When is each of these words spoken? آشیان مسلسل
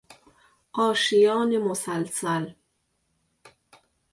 آشیان 0.73 1.57
مسلسل 1.57 2.53